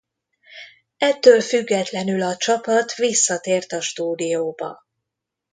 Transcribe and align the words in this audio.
Ettől 0.97 1.41
függetlenül 1.41 2.21
a 2.21 2.35
csapat 2.37 2.95
visszatért 2.95 3.71
a 3.71 3.81
stúdióba. 3.81 4.85